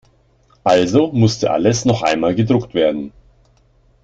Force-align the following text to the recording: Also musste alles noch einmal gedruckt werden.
Also 0.63 1.11
musste 1.11 1.51
alles 1.51 1.85
noch 1.85 2.01
einmal 2.01 2.33
gedruckt 2.33 2.73
werden. 2.73 3.13